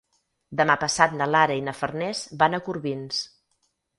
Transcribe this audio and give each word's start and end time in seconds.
Demà 0.61 0.75
passat 0.83 1.13
na 1.19 1.27
Lara 1.33 1.57
i 1.59 1.61
na 1.67 1.75
Farners 1.81 2.23
van 2.45 2.59
a 2.59 2.63
Corbins. 2.69 3.23